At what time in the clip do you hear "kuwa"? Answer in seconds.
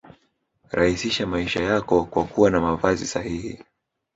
2.25-2.49